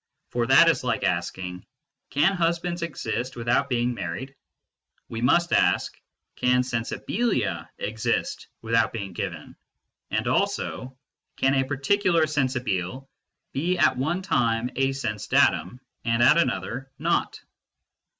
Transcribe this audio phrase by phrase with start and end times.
[0.31, 1.63] "for that is like asking"
[2.09, 4.33] Can husbands exist without being married?"
[5.09, 5.95] We must ask"
[6.41, 9.55] Can sensibilia exist without being given?"
[10.09, 10.97] and also
[11.37, 13.09] "Can a particular sensibile
[13.53, 17.39] be at one time a sense datum, and at another not